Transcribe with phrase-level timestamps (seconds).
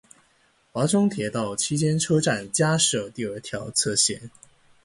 [0.71, 4.31] 华中铁道期间车站加设第二条侧线。